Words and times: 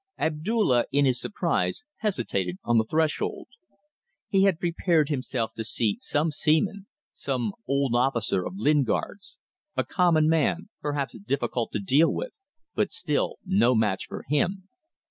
Abdulla, 0.17 0.85
in 0.91 1.05
his 1.05 1.21
surprise, 1.21 1.83
hesitated 1.97 2.57
on 2.63 2.79
the 2.79 2.83
threshold. 2.83 3.47
He 4.29 4.45
had 4.45 4.57
prepared 4.57 5.09
himself 5.09 5.53
to 5.53 5.63
see 5.63 5.99
some 6.01 6.31
seaman 6.31 6.87
some 7.13 7.53
old 7.67 7.93
officer 7.93 8.43
of 8.43 8.55
Lingard's; 8.57 9.37
a 9.77 9.83
common 9.83 10.27
man 10.27 10.69
perhaps 10.81 11.15
difficult 11.19 11.71
to 11.73 11.79
deal 11.79 12.11
with, 12.11 12.33
but 12.73 12.91
still 12.91 13.35
no 13.45 13.75
match 13.75 14.07
for 14.07 14.23
him. 14.27 14.67